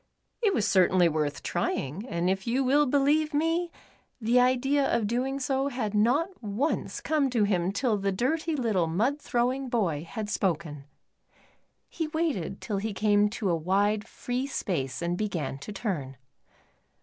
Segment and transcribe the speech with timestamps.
[0.41, 3.71] It was certainly worth trviuiJ, and if vou will believe me,
[4.19, 8.87] the idea of doing so had not once come to him till the dirty little,
[8.87, 10.85] mud throwing boy had spoken.
[11.87, 16.17] He waited till he came to a wide, free space and began to turn.